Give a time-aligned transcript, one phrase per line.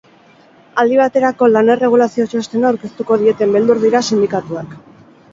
[0.83, 4.73] Aldi baterako lan erregulazio txostena aurkeztuko dieten beldur dira sindikatuak.